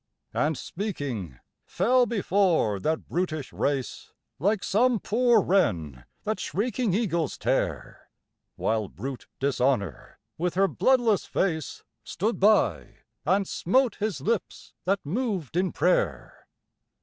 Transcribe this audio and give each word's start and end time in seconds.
And 0.33 0.57
speaking, 0.57 1.37
fell 1.63 2.07
before 2.07 2.79
that 2.79 3.07
brutish 3.07 3.53
race 3.53 4.11
Like 4.39 4.63
some 4.63 4.99
poor 4.99 5.39
wren 5.41 6.05
that 6.23 6.39
shrieking 6.39 6.95
eagles 6.95 7.37
tear, 7.37 8.09
While 8.55 8.87
brute 8.87 9.27
Dishonour, 9.39 10.17
with 10.39 10.55
her 10.55 10.67
bloodless 10.67 11.25
face 11.27 11.83
Stood 12.03 12.39
by 12.39 12.95
and 13.27 13.47
smote 13.47 13.97
his 13.97 14.21
lips 14.21 14.73
that 14.85 15.05
moved 15.05 15.55
in 15.55 15.71
prayer. 15.71 16.47